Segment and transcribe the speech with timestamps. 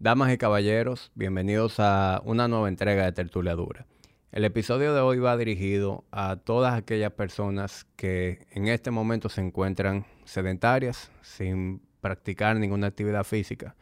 [0.00, 3.84] Damas y caballeros, bienvenidos a una nueva entrega de Tertulia Dura.
[4.30, 9.40] El episodio de hoy va dirigido a todas aquellas personas que en este momento se
[9.40, 13.74] encuentran sedentarias, sin practicar ninguna actividad física.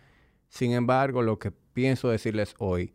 [0.48, 2.94] Sin embargo, lo que pienso decirles hoy,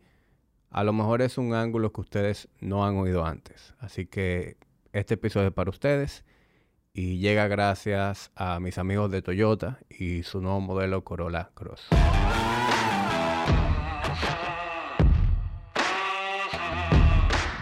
[0.70, 3.72] a lo mejor es un ángulo que ustedes no han oído antes.
[3.78, 4.56] Así que
[4.92, 6.24] este episodio es para ustedes
[6.92, 11.86] y llega gracias a mis amigos de Toyota y su nuevo modelo Corolla Cross.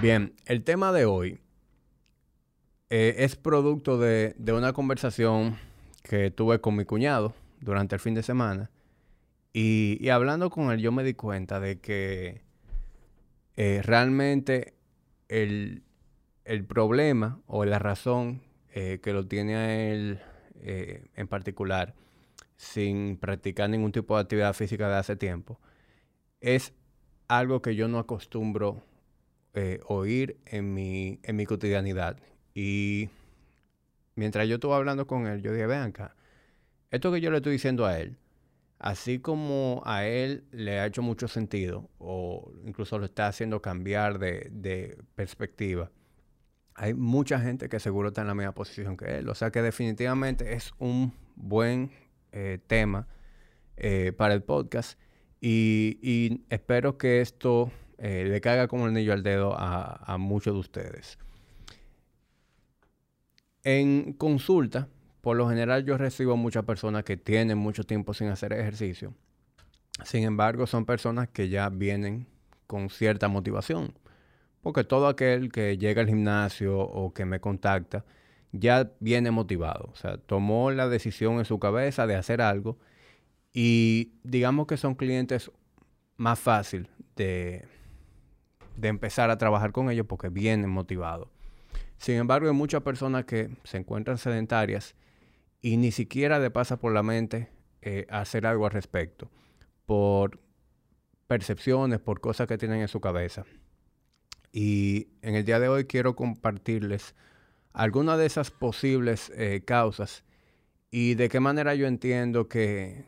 [0.00, 1.40] Bien, el tema de hoy
[2.88, 5.58] eh, es producto de, una conversación
[6.02, 8.70] que tuve con mi cuñado durante el fin de semana.
[9.52, 12.40] Y, hablando con él, yo me di cuenta de que
[13.56, 14.72] eh, realmente
[15.28, 15.82] el,
[16.66, 18.40] problema o la razón
[18.72, 20.20] eh, que lo tiene a él
[20.62, 21.94] en particular,
[22.56, 25.60] sin practicar ningún tipo de actividad física de hace tiempo,
[26.40, 26.72] es
[27.28, 28.82] algo que yo no acostumbro
[29.54, 32.18] eh, oír en mi, en mi cotidianidad.
[32.54, 33.08] Y
[34.14, 36.14] mientras yo estuve hablando con él, yo dije, vean acá,
[36.90, 38.16] esto que yo le estoy diciendo a él,
[38.78, 44.18] así como a él le ha hecho mucho sentido, o incluso lo está haciendo cambiar
[44.18, 45.90] de, perspectiva,
[46.74, 49.28] hay mucha gente que seguro está en la misma posición que él.
[49.28, 51.90] O sea que definitivamente es un buen
[52.32, 53.06] eh, tema
[53.76, 54.98] eh, para el podcast.
[55.42, 57.70] Y, y espero que esto
[58.02, 61.18] eh, le caiga como el anillo al dedo a, muchos de ustedes.
[63.62, 64.88] En consulta,
[65.20, 69.12] por lo general yo recibo muchas personas que tienen mucho tiempo sin hacer ejercicio.
[70.04, 72.26] Sin embargo, son personas que ya vienen
[72.66, 73.92] con cierta motivación.
[74.62, 78.06] Porque todo aquel que llega al gimnasio o que me contacta
[78.52, 79.90] ya viene motivado.
[79.92, 82.78] O sea, tomó la decisión en su cabeza de hacer algo
[83.52, 85.50] y digamos que son clientes
[86.16, 87.66] más fácil de,
[88.80, 91.28] de empezar a trabajar con ellos porque vienen motivados.
[91.98, 94.94] Sin embargo, hay muchas personas que se encuentran sedentarias
[95.60, 97.50] y ni siquiera le pasa por la mente
[97.82, 99.30] eh, hacer algo al respecto,
[99.84, 100.40] por
[101.26, 103.44] percepciones, por cosas que tienen en su cabeza.
[104.52, 107.14] Y en el día de hoy quiero compartirles
[107.72, 110.24] algunas de esas posibles eh, causas
[110.90, 113.04] y de qué manera yo entiendo que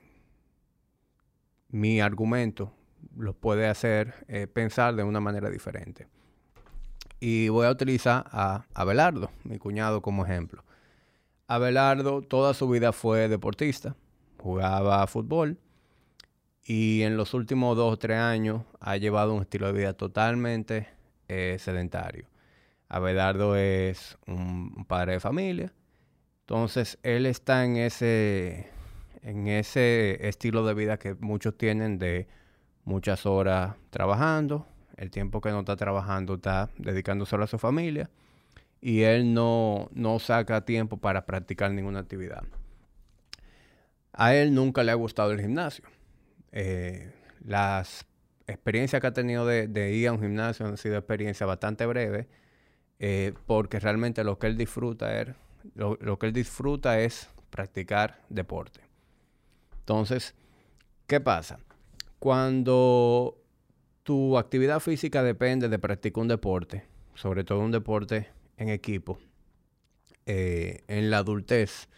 [1.68, 2.72] mi argumento
[3.16, 6.06] los puede hacer eh, pensar de una manera diferente.
[7.20, 10.64] Y voy a utilizar a Abelardo, mi cuñado, como ejemplo.
[11.46, 13.94] Abelardo toda su vida fue deportista,
[14.38, 15.58] jugaba fútbol
[16.64, 20.88] y en los últimos dos o tres años ha llevado un estilo de vida totalmente
[21.28, 22.26] eh, sedentario.
[22.88, 25.72] Abelardo es un, padre de familia,
[26.40, 28.68] entonces él está en ese,
[29.22, 32.28] en ese estilo de vida que muchos tienen de
[32.84, 34.66] muchas horas trabajando,
[34.96, 38.10] el tiempo que no está trabajando está dedicándose a su familia
[38.80, 42.42] y él no, no saca tiempo para practicar ninguna actividad.
[44.12, 45.84] A él nunca le ha gustado el gimnasio.
[46.50, 47.12] Eh,
[47.44, 48.06] las
[48.46, 52.26] experiencias que ha tenido de, ir a un gimnasio han sido experiencias bastante breves,
[52.98, 55.28] eh, porque realmente lo que él disfruta es,
[55.74, 58.80] lo que él disfruta es practicar deporte.
[59.78, 60.34] Entonces,
[61.06, 61.58] ¿qué pasa?
[62.22, 63.36] Cuando
[64.04, 66.84] tu actividad física depende de practicar un deporte,
[67.14, 68.28] sobre todo un deporte
[68.58, 69.18] en equipo,
[70.26, 71.88] eh, en la adultez,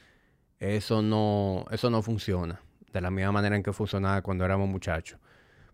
[0.60, 5.20] eso no, eso no funciona de la misma manera en que funcionaba cuando éramos muchachos.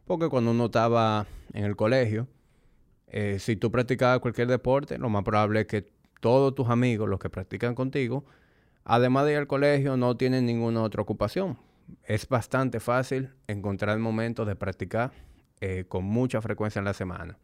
[0.04, 2.26] Porque cuando uno estaba en el colegio,
[3.06, 5.86] eh, si tú practicabas cualquier deporte, lo más probable es que
[6.18, 8.24] todos tus amigos, los que practican contigo,
[8.82, 11.56] además de ir al colegio, no tienen ninguna otra ocupación
[12.04, 15.12] es bastante fácil encontrar momentos de practicar
[15.60, 17.38] eh, con mucha frecuencia en la semana.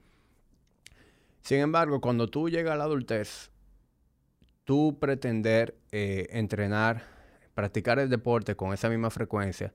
[1.42, 3.50] Sin embargo, cuando tú llegas a la adultez,
[4.64, 7.04] tú pretender eh, entrenar,
[7.54, 9.72] practicar el deporte con esa misma frecuencia,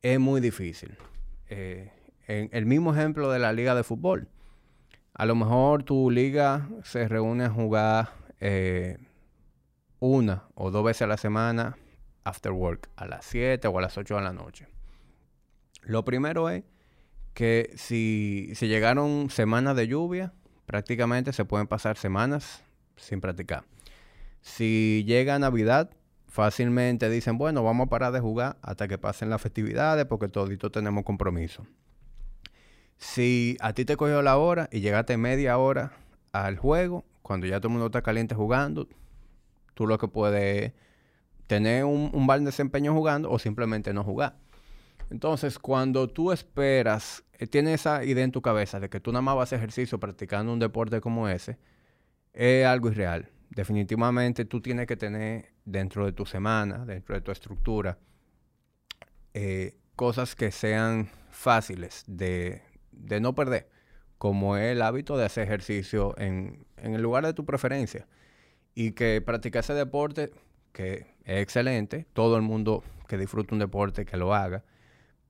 [0.00, 0.96] es muy difícil.
[1.48, 1.90] Eh,
[2.26, 4.28] el mismo ejemplo de la liga de fútbol.
[5.12, 8.10] A lo mejor tu liga se reúne a jugar
[9.98, 11.76] una o dos veces a la semana
[12.24, 14.68] after work a las 7 o a las 8 de la noche.
[15.82, 16.64] Lo primero es
[17.34, 20.32] que si, si llegaron semanas de lluvia,
[20.66, 22.62] prácticamente se pueden pasar semanas
[22.96, 23.64] sin practicar.
[24.40, 25.90] Si llega Navidad,
[26.28, 30.70] fácilmente dicen, bueno, vamos a parar de jugar hasta que pasen las festividades porque todito
[30.70, 31.66] tenemos compromiso.
[32.96, 35.92] Si a ti te cogió la hora y llegaste media hora
[36.32, 38.88] al juego, cuando ya todo el mundo está caliente jugando,
[39.74, 40.72] tú lo que puedes
[41.52, 44.38] tener un, un mal desempeño jugando o simplemente no jugar.
[45.10, 49.20] Entonces, cuando tú esperas, eh, tienes esa idea en tu cabeza de que tú nada
[49.20, 51.58] más vas a ejercicio practicando un deporte como ese,
[52.32, 53.28] es algo irreal.
[53.50, 57.98] Definitivamente tú tienes que tener dentro de tu semana, dentro de tu estructura,
[59.34, 62.62] eh, cosas que sean fáciles de,
[62.92, 63.68] de, no perder,
[64.16, 68.08] como el hábito de hacer ejercicio en, en el lugar de tu preferencia
[68.74, 70.32] y que practicar ese deporte,
[70.72, 74.64] que es excelente, todo el mundo que disfrute un deporte que lo haga,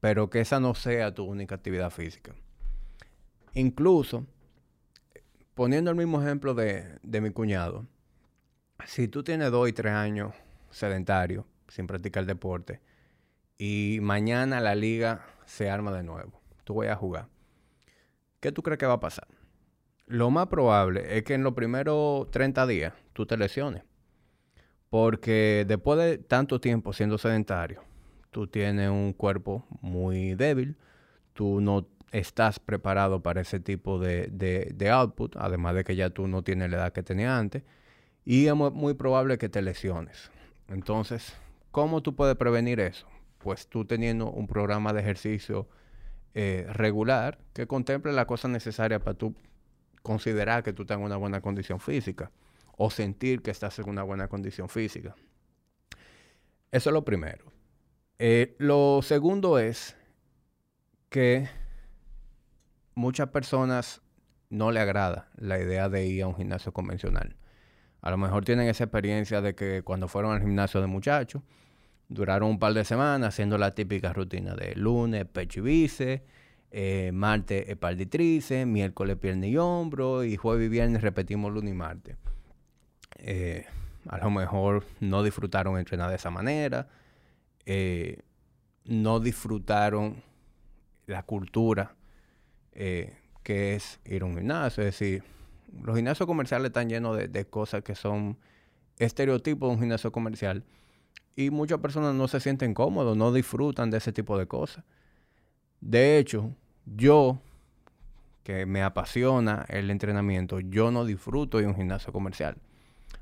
[0.00, 2.35] pero que esa no sea tu única actividad física.
[3.55, 4.27] Incluso,
[5.55, 7.87] poniendo el mismo ejemplo de, de mi cuñado,
[8.87, 10.35] si tú tienes dos y tres años
[10.71, 12.81] sedentario, sin practicar deporte,
[13.59, 17.29] y mañana la liga se arma de nuevo, tú vas a jugar,
[18.41, 19.29] ¿qué tú crees que va a pasar?
[20.06, 23.85] Lo más probable es que en los primeros 30 días tú te lesiones.
[24.93, 27.83] Porque después de tanto tiempo siendo sedentario,
[28.31, 30.77] tú tienes un cuerpo muy débil,
[31.33, 36.29] tú no estás preparado para ese tipo de, de, output, además de que ya tú
[36.29, 37.62] no tienes la edad que tenías antes,
[38.27, 40.31] y es muy probable que te lesiones.
[40.69, 41.33] Entonces,
[41.71, 43.06] ¿cómo tú puedes prevenir eso?
[43.38, 45.69] Pues tú teniendo un programa de ejercicio
[46.35, 49.35] eh, regular que contemple las cosas necesarias para tú
[50.03, 52.31] considerar que tú en una buena condición física
[52.84, 55.14] o sentir que estás en una buena condición física.
[56.73, 57.44] Eso es lo primero.
[58.19, 59.96] Eh, lo segundo es
[61.08, 61.49] que
[62.96, 64.02] muchas personas
[64.50, 67.37] no le agrada la idea de ir a un gimnasio convencional.
[68.00, 71.40] A lo mejor tienen esa experiencia de que cuando fueron al gimnasio de muchachos,
[72.08, 75.88] duraron un par de semanas haciendo la típica rutina de lunes, pecho y
[76.73, 81.76] eh, martes espalda y miércoles pierna y hombro y jueves y viernes repetimos lunes y
[81.76, 82.17] martes.
[83.25, 83.65] Eh,
[84.09, 86.89] a lo mejor no disfrutaron entrenar de esa manera,
[87.67, 88.19] eh,
[88.85, 90.23] no disfrutaron
[91.07, 91.95] la cultura
[92.73, 94.83] que es ir a un gimnasio.
[94.83, 95.23] Es decir,
[95.83, 98.39] los gimnasios comerciales están llenos de, de cosas que son
[98.99, 100.65] estereotipos de un gimnasio comercial
[101.37, 104.85] y muchas personas no se sienten cómodos, no disfrutan de ese tipo de cosas.
[105.81, 106.55] De hecho,
[106.85, 107.39] yo,
[108.43, 112.57] que me apasiona el entrenamiento, yo no disfruto de un gimnasio comercial.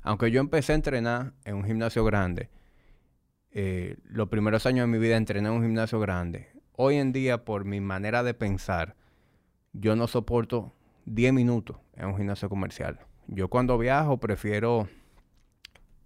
[0.03, 2.49] Aunque yo empecé a entrenar en un gimnasio grande,
[3.51, 6.49] eh, los primeros años de mi vida entrené en un gimnasio grande.
[6.73, 8.95] Hoy en día, por mi manera de pensar,
[9.73, 10.73] yo no soporto
[11.05, 12.99] 10 minutos en un gimnasio comercial.
[13.27, 14.89] Yo cuando viajo prefiero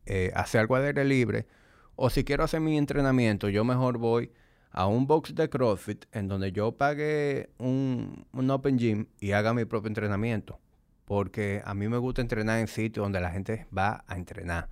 [0.06, 1.48] eh, hacer algo de aire libre
[1.96, 4.32] o si quiero hacer mi entrenamiento, yo mejor voy
[4.72, 9.66] a un box de CrossFit en donde yo pague un, Open Gym y haga mi
[9.66, 10.60] propio entrenamiento.
[11.06, 14.69] Porque a mí me gusta entrenar en sitios donde la gente va a entrenar.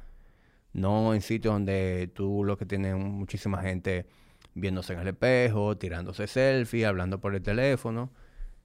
[0.73, 4.07] No en sitios donde tú lo que tienes muchísima gente
[4.55, 8.11] viéndose en el espejo, tirándose selfie, hablando por el teléfono.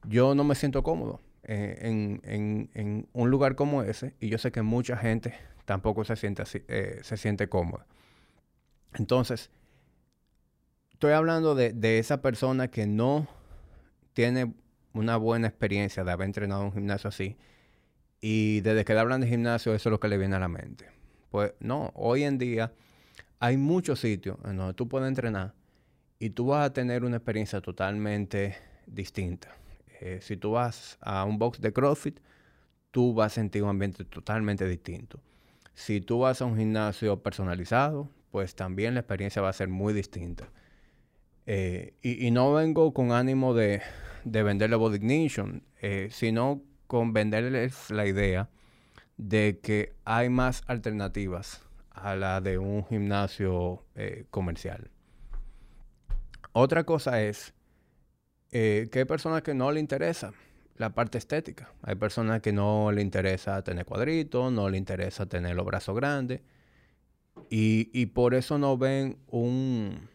[0.05, 4.63] Yo no me siento cómodo eh, en, un lugar como ese y yo sé que
[4.63, 7.87] mucha gente tampoco se siente, así, eh, se siente cómoda.
[8.95, 9.51] Entonces,
[10.93, 13.29] estoy hablando de, esa persona que no
[14.13, 14.55] tiene
[14.95, 17.37] una buena experiencia de haber entrenado en un gimnasio así.
[18.21, 20.87] Y desde que hablan de gimnasio, eso es lo que le viene a la mente.
[21.31, 22.73] Pues no, hoy en día
[23.39, 25.55] hay muchos sitios en donde tú puedes entrenar
[26.19, 28.57] y tú vas a tener una experiencia totalmente
[28.87, 29.55] distinta.
[30.01, 32.19] Eh, si tú vas a un box de CrossFit,
[32.91, 35.21] tú vas a sentir un ambiente totalmente distinto.
[35.75, 39.93] Si tú vas a un gimnasio personalizado, pues también la experiencia va a ser muy
[39.93, 40.51] distinta.
[41.47, 43.81] Eh, y, no vengo con ánimo de,
[44.25, 48.49] de venderle Body Ignition, eh, sino con venderles la idea
[49.17, 54.91] de que hay más alternativas a la de un gimnasio eh, comercial.
[56.53, 57.55] Otra cosa es
[58.51, 60.33] que hay personas que no le interesa
[60.79, 61.71] la parte estética.
[61.83, 66.41] Hay personas que no le interesa tener cuadritos, no le interesa tener los brazos grandes.
[67.51, 70.09] Y, y por eso no ven un,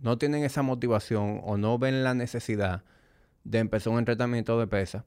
[0.00, 2.84] no tienen esa motivación o no ven la necesidad
[3.44, 5.04] de empezar un entrenamiento de pesa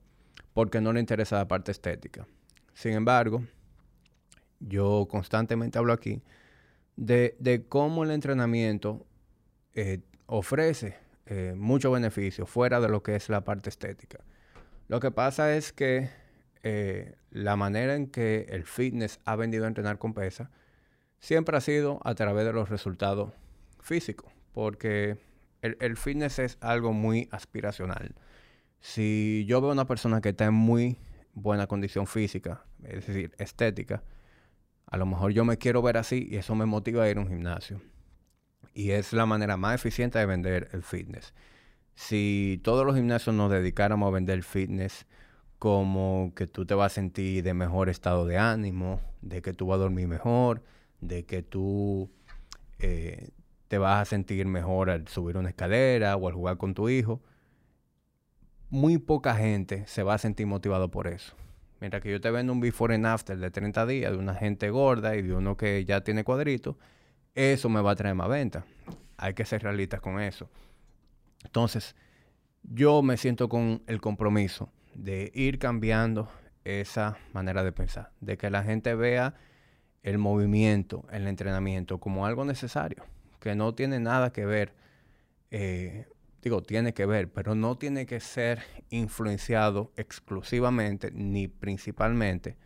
[0.57, 2.25] porque no les interesa la parte estética.
[2.73, 3.43] Sin embargo,
[4.59, 6.23] yo constantemente hablo aquí
[6.95, 9.05] de, cómo el entrenamiento
[9.75, 10.97] eh, ofrece
[11.27, 14.17] eh, muchos beneficios fuera de lo que es la parte estética.
[14.87, 16.09] Lo que pasa es que
[16.63, 20.49] eh, la manera en que el fitness ha vendido a entrenar con pesa
[21.19, 23.31] siempre ha sido a través de los resultados
[23.79, 25.19] físicos porque
[25.61, 28.15] el, fitness es algo muy aspiracional.
[28.79, 30.97] Si yo veo una persona que está en muy
[31.33, 34.03] buena condición física, es decir, estética,
[34.85, 37.21] a lo mejor yo me quiero ver así y eso me motiva a ir a
[37.21, 37.81] un gimnasio.
[38.73, 41.33] Y es la manera más eficiente de vender el fitness.
[41.95, 45.05] Si todos los gimnasios nos dedicáramos a vender fitness
[45.59, 49.67] como que tú te vas a sentir de mejor estado de ánimo, de que tú
[49.67, 50.63] vas a dormir mejor,
[51.01, 52.11] de que tú
[52.79, 53.31] eh,
[53.67, 57.21] te vas a sentir mejor al subir una escalera o al jugar con tu hijo,
[58.69, 61.35] muy poca gente se va a sentir motivado por eso.
[61.79, 64.69] Mientras que yo te vendo un before and after de 30 días de una gente
[64.69, 66.75] gorda y de uno que ya tiene cuadritos,
[67.35, 68.65] eso me va a traer más venta.
[69.17, 70.49] Hay que ser realistas con eso.
[71.43, 71.95] Entonces,
[72.63, 76.29] yo me siento con el compromiso de ir cambiando
[76.63, 79.35] esa manera de pensar, de que la gente vea
[80.03, 83.05] el movimiento, el entrenamiento como algo necesario,
[83.39, 84.73] que no tiene nada que ver,
[85.51, 86.07] eh,
[86.63, 92.57] tiene que ver, pero no tiene que ser influenciado exclusivamente ni principalmente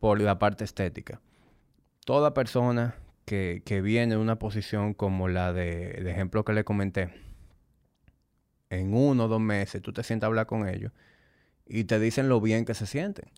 [0.00, 1.20] por la parte estética.
[2.04, 7.10] Toda persona que, viene en una posición como la de, de ejemplo que le comenté,
[8.70, 10.92] en uno o dos meses tú te sientas a hablar con ellos
[11.66, 13.30] y te dicen lo bien que se sienten.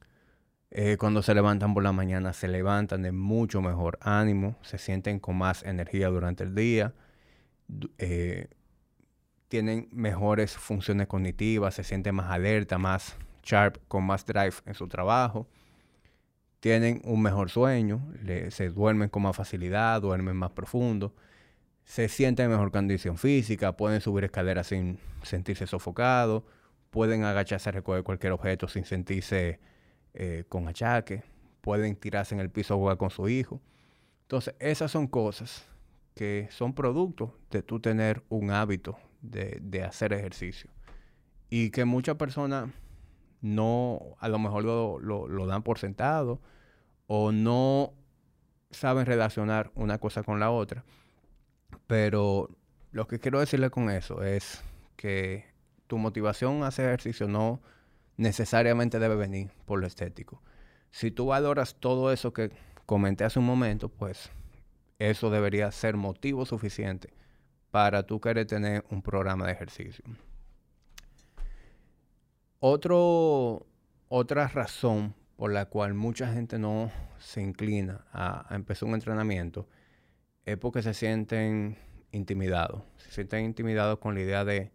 [0.73, 5.19] Eh, cuando se levantan por la mañana, se levantan de mucho mejor ánimo, se sienten
[5.19, 6.95] con más energía durante el día,
[7.99, 8.49] eh,
[9.51, 14.87] tienen mejores funciones cognitivas, se sienten más alerta, más sharp, con más drive en su
[14.87, 15.49] trabajo,
[16.61, 18.01] tienen un mejor sueño,
[18.51, 21.17] se duermen con más facilidad, duermen más profundo,
[21.83, 26.45] se sienten en mejor condición física, pueden subir escaleras sin sentirse sofocados,
[26.91, 29.59] pueden agacharse a recoger cualquier objeto sin sentirse
[30.15, 31.25] eh, con achaque,
[31.61, 33.61] pueden tirarse en el piso a jugar con su hijo.
[34.23, 35.67] Entonces, esas son cosas
[36.15, 40.71] que son producto de tú tener un hábito de, hacer ejercicio.
[41.49, 42.71] Y que muchas personas
[43.41, 46.41] no, a lo mejor lo, lo dan por sentado
[47.07, 47.93] o no
[48.71, 50.85] saben relacionar una cosa con la otra.
[51.87, 52.49] Pero
[52.93, 54.63] lo que quiero decirle con eso es
[54.97, 55.45] que
[55.87, 57.61] tu motivación a hacer ejercicio no
[58.17, 60.43] necesariamente debe venir por lo estético.
[60.91, 62.51] Si tú valoras todo eso que
[62.87, 64.31] comenté hace un momento, pues
[64.99, 67.13] eso debería ser motivo suficiente
[67.71, 70.05] para tú querer tener un programa de ejercicio.
[72.59, 79.69] Otra razón por la cual mucha gente no se inclina a, a empezar un entrenamiento
[80.45, 81.79] es porque se sienten
[82.13, 82.83] intimidados.
[82.97, 84.73] Se sienten intimidados con la idea de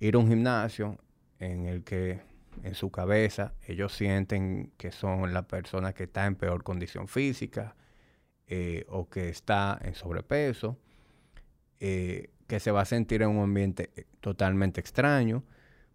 [0.00, 0.98] ir a un gimnasio
[1.38, 2.20] en el que
[2.62, 7.74] en su cabeza ellos sienten que son la persona que está en peor condición física
[8.46, 10.78] eh, o que está en sobrepeso,
[11.84, 15.42] eh, que se va a sentir en un ambiente eh, totalmente extraño.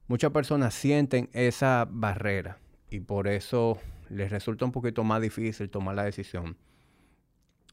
[0.09, 3.77] Muchas personas sienten esa barrera y por eso
[4.09, 6.57] les resulta un poquito más difícil tomar la decisión.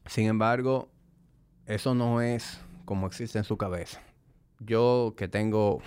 [0.05, 0.89] Sin embargo,
[1.65, 4.01] eso no es como existe en su cabeza.
[4.61, 5.81] Yo que tengo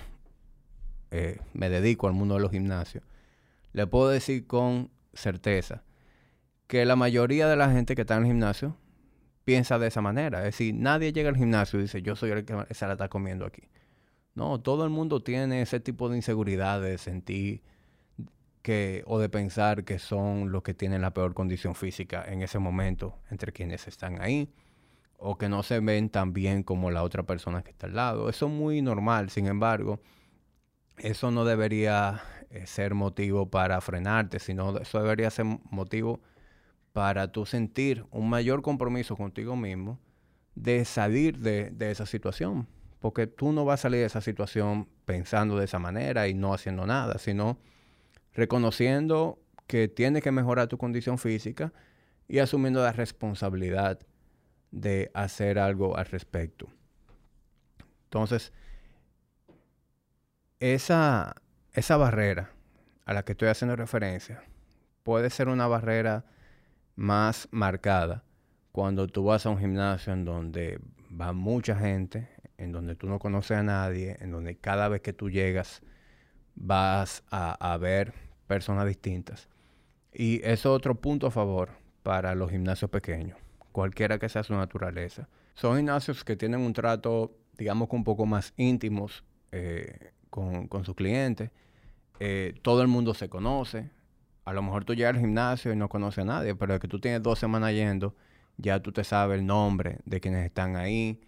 [1.11, 3.05] eh, me dedico al mundo de los gimnasios,
[3.73, 5.83] le puedo decir con certeza
[6.67, 8.77] que la mayoría de la gente que está en el gimnasio
[9.49, 10.41] piensa de esa manera.
[10.41, 13.09] Es decir, nadie llega al gimnasio y dice, yo soy el que se la está
[13.09, 13.63] comiendo aquí.
[14.35, 17.63] No, todo el mundo tiene ese tipo de inseguridad de sentir
[18.61, 22.59] que, o de pensar que son los que tienen la peor condición física en ese
[22.59, 24.53] momento entre quienes están ahí,
[25.17, 28.29] o que no se ven tan bien como la otra persona que está al lado.
[28.29, 29.99] Eso es muy normal, sin embargo,
[30.99, 36.21] eso no debería eh, ser motivo para frenarte, sino eso debería ser motivo
[36.99, 40.01] para tú sentir un mayor compromiso contigo mismo
[40.57, 42.67] de salir de, esa situación.
[42.99, 46.53] Porque tú no vas a salir de esa situación pensando de esa manera y no
[46.53, 47.57] haciendo nada, sino
[48.35, 49.39] reconociendo
[49.69, 51.73] que tienes que mejorar tu condición física
[52.27, 54.01] y asumiendo la responsabilidad
[54.73, 56.67] de hacer algo al respecto.
[58.07, 58.53] Entonces,
[60.59, 61.37] esa,
[61.75, 62.51] esa barrera
[63.05, 64.43] a la que estoy haciendo referencia
[65.05, 66.25] puede ser una barrera
[66.99, 68.25] más marcada
[68.73, 72.29] cuando tú vas a un gimnasio en donde va mucha gente,
[72.59, 75.81] en donde tú no conoces a nadie, en donde cada vez que tú llegas
[76.57, 78.13] vas a, ver
[78.49, 79.49] personas distintas.
[80.13, 81.71] Y eso es otro punto a favor
[82.03, 83.39] para los gimnasios pequeños,
[83.71, 85.29] cualquiera que sea su naturaleza.
[85.55, 90.97] Son gimnasios que tienen un trato, digamos, un poco más íntimos eh, con, con sus
[90.97, 91.53] clientes.
[92.19, 93.89] Eh, todo el mundo se conoce.
[94.49, 96.89] A lo mejor tú llegas al gimnasio y no conoces a nadie, pero es que
[96.89, 98.15] tú tienes dos semanas yendo,
[98.57, 101.21] ya tú te sabes el nombre de quienes están ahí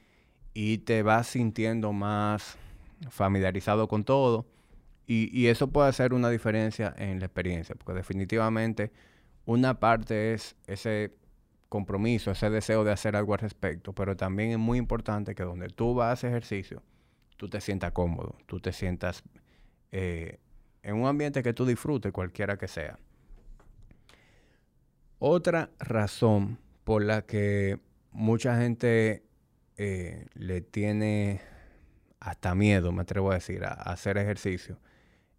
[0.55, 2.57] y te vas sintiendo más
[3.11, 4.47] familiarizado con todo.
[5.07, 8.91] Y, eso puede hacer una diferencia en la experiencia, porque definitivamente
[9.45, 11.13] una parte es ese
[11.69, 15.69] compromiso, ese deseo de hacer algo al respecto, pero también es muy importante que donde
[15.69, 16.83] tú vas a ejercicio,
[17.37, 19.25] tú te sientas cómodo, tú te sientas
[19.93, 20.39] eh,
[20.83, 22.97] en un ambiente que tú disfrutes, cualquiera que sea.
[25.23, 27.79] Otra razón por la que
[28.11, 29.23] mucha gente
[29.77, 31.43] eh, le tiene
[32.21, 34.79] hasta miedo, me atrevo a decir, a, hacer ejercicio,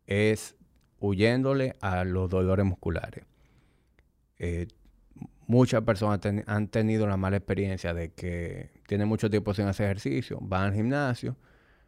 [0.05, 0.55] es
[0.99, 3.25] huyéndole a los dolores musculares.
[4.37, 4.67] Eh,
[5.47, 10.37] muchas personas han tenido la mala experiencia de que tienen mucho tiempo sin hacer ejercicio,
[10.43, 11.37] van al gimnasio,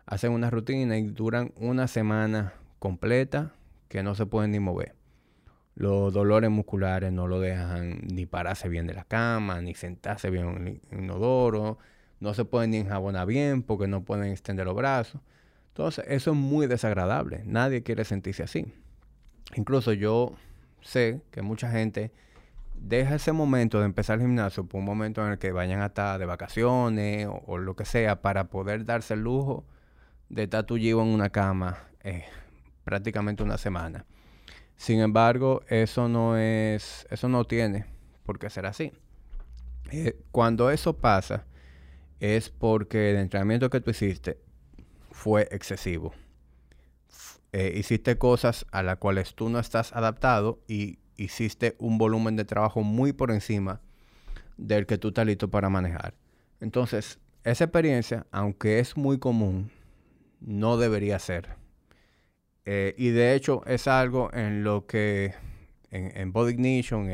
[0.08, 3.54] hacen una rutina y duran una semana completa
[3.88, 5.03] que no se pueden ni mover.
[5.76, 10.48] Los dolores musculares no lo dejan ni pararse bien de la cama, ni sentarse bien
[10.50, 11.80] en el inodoro,
[12.20, 15.20] no se pueden ni enjabonar bien porque no pueden extender los brazos.
[15.70, 17.42] Entonces, eso es muy desagradable.
[17.46, 18.72] Nadie quiere sentirse así.
[19.56, 20.36] Incluso yo
[20.82, 22.12] sé que mucha gente
[22.76, 25.88] deja ese momento de empezar el gimnasio por un momento en el que vayan a
[25.88, 29.66] estar de vacaciones o, lo que sea para poder darse el lujo
[30.30, 32.26] de estar en una cama eh,
[32.84, 34.06] prácticamente una semana.
[34.78, 37.86] Sin embargo, eso no es, eso no tiene
[38.24, 38.92] por qué ser así.
[39.92, 41.46] Eh, cuando eso pasa,
[42.20, 44.40] es porque el entrenamiento que tú hiciste
[45.12, 46.14] fue excesivo.
[47.52, 52.46] Eh, hiciste cosas a las cuales tú no estás adaptado y hiciste un volumen de
[52.46, 53.80] trabajo muy por encima
[54.58, 56.16] del que tú estás listo para manejar.
[56.60, 59.70] Entonces, esa experiencia, aunque es muy común,
[60.40, 61.63] no debería ser.
[62.66, 65.34] Eh, y de hecho es algo en lo que
[65.92, 67.10] en, Body Ignition,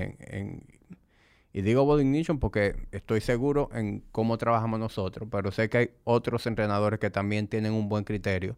[1.51, 5.89] y digo Body Ignition porque estoy seguro en cómo trabajamos nosotros, pero sé que hay
[6.05, 8.55] otros entrenadores que también tienen un buen criterio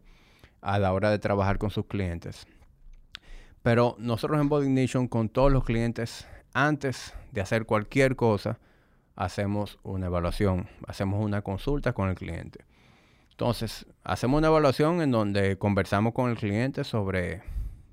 [0.60, 2.46] a la hora de trabajar con sus clientes.
[3.62, 8.58] Pero nosotros en Body Ignition con todos los clientes, antes de hacer cualquier cosa,
[9.16, 12.64] hacemos una evaluación, hacemos una consulta con el cliente.
[13.32, 17.40] Entonces, hacemos una evaluación en donde conversamos con el cliente sobre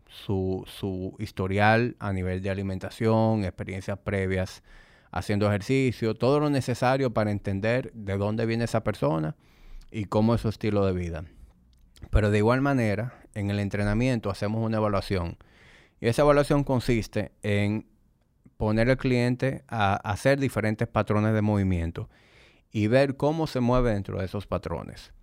[0.09, 4.63] su, historial a nivel de alimentación, experiencias previas
[5.11, 9.35] haciendo ejercicio, todo lo necesario para entender de dónde viene esa persona
[9.91, 11.23] y cómo es su estilo de vida.
[12.11, 15.37] Pero de igual manera, en el entrenamiento hacemos una evaluación.
[16.01, 17.87] Y esa evaluación consiste en
[18.57, 22.09] poner al cliente a hacer diferentes patrones de movimiento
[22.71, 25.13] y ver cómo se mueve dentro de esos patrones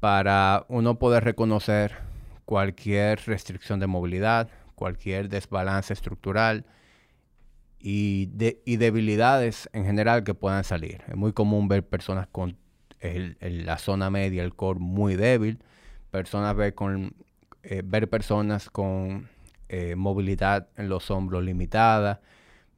[0.00, 1.92] para uno poder reconocer
[2.46, 6.64] cualquier restricción de movilidad, cualquier desbalance estructural
[7.78, 8.26] y,
[8.76, 11.02] debilidades en general que puedan salir.
[11.06, 12.56] Es muy común ver personas con
[13.00, 15.62] la zona media, el core muy débil,
[16.10, 17.14] personas ver, con,
[17.62, 19.28] eh, ver personas con
[19.68, 22.20] eh, movilidad en los hombros limitada,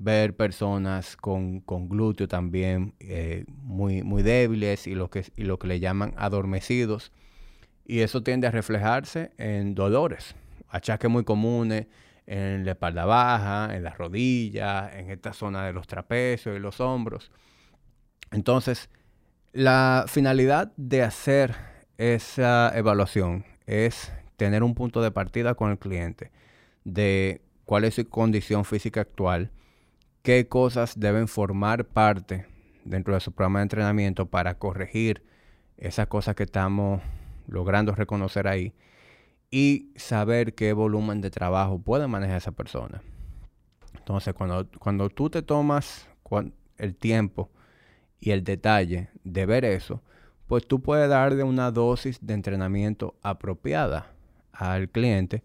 [0.02, 5.58] ver personas con, con glúteo también eh, muy, muy débiles y lo, que, y lo
[5.58, 7.12] que le llaman adormecidos.
[7.84, 10.34] Y eso tiende a reflejarse en dolores,
[10.68, 11.86] achaques muy comunes
[12.26, 16.80] en la espalda baja, en las rodillas, en esta zona de los trapecios y los
[16.80, 17.30] hombros.
[18.30, 18.88] Entonces,
[19.52, 21.54] la finalidad de hacer
[21.98, 26.30] esa evaluación es tener un punto de partida con el cliente
[26.84, 29.50] de cuál es su condición física actual,
[30.22, 32.46] qué cosas deben formar parte
[32.84, 35.22] dentro de su programa de entrenamiento para corregir
[35.76, 37.02] esas cosas que estamos
[37.48, 38.72] logrando reconocer ahí
[39.50, 43.02] y saber qué volumen de trabajo puede manejar esa persona.
[43.98, 46.08] Entonces, cuando, cuando tú te tomas
[46.78, 47.50] el tiempo
[48.18, 50.02] y el detalle de ver eso,
[50.46, 54.12] pues tú puedes darle una dosis de entrenamiento apropiada
[54.52, 55.42] al cliente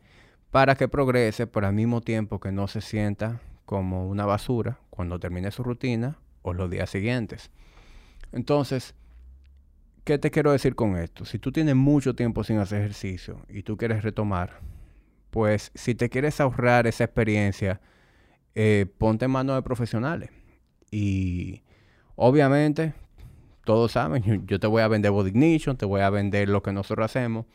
[0.52, 5.20] para que progrese, por al mismo tiempo que no se sienta como una basura cuando
[5.20, 7.52] termine su rutina o los días siguientes.
[8.32, 8.96] Entonces,
[10.06, 11.26] ¿qué te quiero decir con esto?
[11.26, 14.62] Si tú tienes mucho tiempo sin hacer ejercicio y tú quieres retomar,
[15.32, 17.82] pues si te quieres ahorrar esa experiencia,
[18.56, 20.30] eh, ponte en manos de profesionales.
[20.90, 21.62] Y
[22.16, 22.94] obviamente,
[23.66, 27.04] todos saben, yo te voy a vender Body te voy a vender lo que nosotros
[27.04, 27.46] hacemos,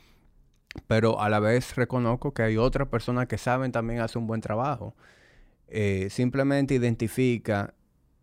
[0.86, 4.42] pero a la vez reconozco que hay otras personas que saben también hacer un buen
[4.42, 4.94] trabajo.
[5.74, 7.72] Eh, simplemente identifica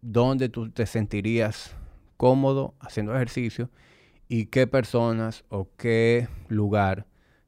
[0.01, 1.75] dónde tú te sentirías
[2.15, 3.71] cómodo haciendo ejercicio
[4.27, 7.07] y qué personas o qué lugar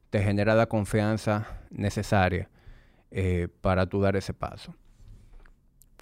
[0.09, 2.49] te genera la confianza necesaria
[3.11, 4.73] eh, para tú dar ese paso.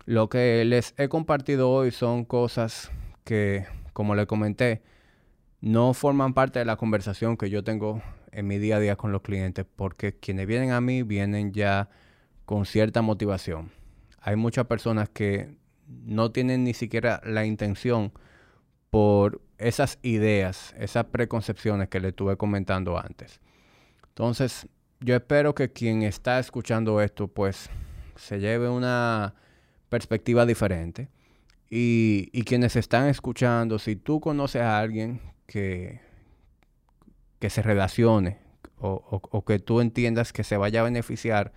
[0.06, 2.92] Lo que les he compartido hoy son cosas
[3.26, 4.82] que, como le comenté,
[5.60, 9.12] no forman parte de la conversación que yo tengo en mi día a día con
[9.12, 11.90] los clientes, porque quienes vienen a mí vienen ya
[12.46, 13.78] con cierta motivación
[14.22, 15.56] hay muchas personas que
[15.88, 18.12] no tienen ni siquiera la intención
[18.90, 23.40] por esas ideas, esas preconcepciones que le estuve comentando antes.
[24.08, 24.68] Entonces,
[25.00, 27.70] yo espero que quien está escuchando esto, pues,
[28.16, 29.36] se lleve una
[29.90, 31.10] perspectiva diferente.
[31.70, 36.02] Y, quienes están escuchando, si tú conoces a alguien que,
[37.38, 38.40] que se relacione
[38.80, 41.54] o, que tú entiendas que se vaya a beneficiar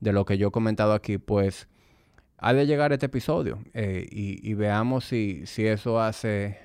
[0.00, 1.68] de lo que yo he comentado aquí, pues
[2.38, 6.58] ha de llegar este episodio eh, y, veamos si, eso hace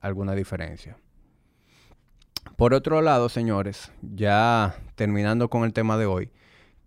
[0.00, 0.96] alguna diferencia.
[2.56, 6.30] Por otro lado, señores, ya terminando con el tema de hoy,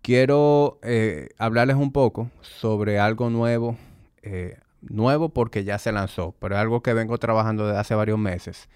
[0.02, 3.78] quiero eh, hablarles un poco sobre algo nuevo,
[4.22, 8.68] eh, nuevo porque ya se lanzó, pero algo que vengo trabajando desde hace varios meses,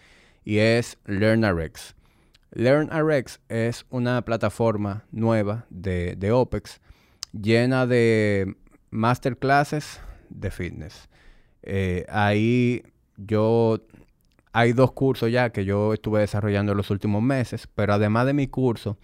[0.44, 1.96] y es LearnRx.
[2.52, 6.81] LearnRx es una plataforma nueva de, OPEX
[7.33, 8.57] llena de
[8.96, 11.09] masterclasses de fitness.
[11.62, 12.82] Eh, ahí
[13.16, 13.80] yo
[14.52, 18.32] hay dos cursos ya que yo estuve desarrollando en los últimos meses, pero además de
[18.32, 18.96] mi curso,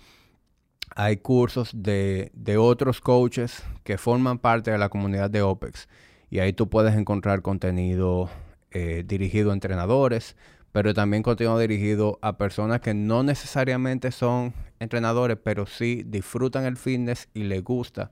[0.94, 5.88] hay cursos de, otros coaches que forman parte de la comunidad de OPEX.
[6.30, 8.30] Y ahí tú puedes encontrar contenido
[8.70, 10.36] eh, dirigido a entrenadores,
[10.72, 16.78] pero también contenido dirigido a personas que no necesariamente son entrenadores, pero sí disfrutan el
[16.78, 18.10] fitness y les gusta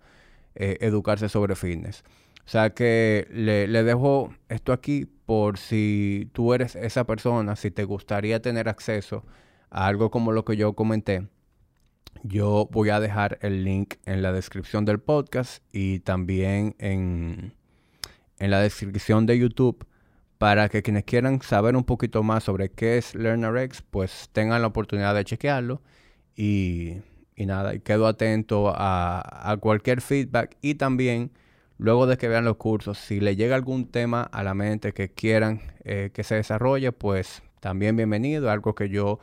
[0.54, 2.02] eh, educarse sobre fitness.
[2.44, 7.84] O sea que le, dejo esto aquí por si tú eres esa persona, si te
[7.84, 9.24] gustaría tener acceso
[9.70, 11.28] a algo como lo que yo comenté.
[12.24, 17.54] Yo voy a dejar el link en la descripción del podcast y también en,
[18.38, 19.86] en la descripción de YouTube
[20.38, 24.68] para que quienes quieran saber un poquito más sobre qué es LearnerX, pues tengan la
[24.68, 25.82] oportunidad de chequearlo.
[26.34, 26.96] Y,
[27.46, 31.30] nada, quedo atento a, cualquier feedback y también
[31.78, 35.10] luego de que vean los cursos, si le llega algún tema a la mente que
[35.10, 39.20] quieran eh, que se desarrolle, pues también bienvenido, algo que yo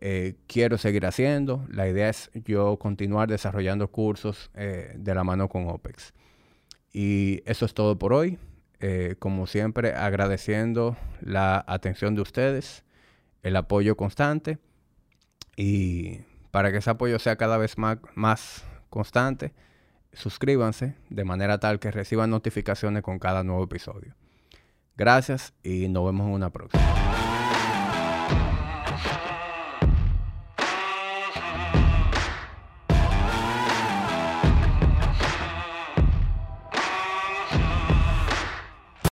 [0.00, 1.66] eh, quiero seguir haciendo.
[1.68, 6.14] La idea es yo continuar desarrollando cursos eh, de la mano con OPEX.
[6.92, 8.38] Y eso es todo por hoy.
[9.20, 12.82] Como siempre, agradeciendo la atención de ustedes,
[13.44, 14.58] el apoyo constante
[15.56, 19.54] y para que ese apoyo sea cada vez más, constante,
[20.12, 24.14] suscríbanse de manera tal que reciban notificaciones con cada nuevo episodio.
[24.94, 27.01] Gracias y nos vemos en una próxima.